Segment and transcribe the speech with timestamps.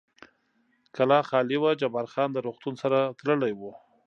[0.95, 3.61] کلا خالي وه، جبار خان د روغتون سره تللی و.